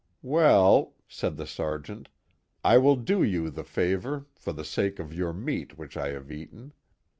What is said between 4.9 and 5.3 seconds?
of